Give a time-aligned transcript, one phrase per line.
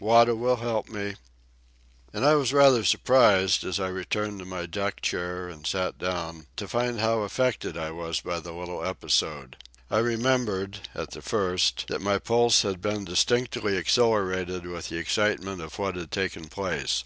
[0.00, 1.16] Wada will help me."
[2.14, 6.46] And I was rather surprised, as I returned to my deck chair and sat down,
[6.56, 9.58] to find how affected I was by the little episode.
[9.90, 15.60] I remembered, at the first, that my pulse had been distinctly accelerated with the excitement
[15.60, 17.04] of what had taken place.